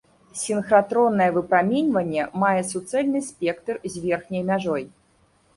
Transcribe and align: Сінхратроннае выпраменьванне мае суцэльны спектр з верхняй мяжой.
Сінхратроннае 0.43 1.27
выпраменьванне 1.35 2.23
мае 2.45 2.61
суцэльны 2.71 3.21
спектр 3.29 3.73
з 3.91 4.03
верхняй 4.07 4.43
мяжой. 4.53 4.83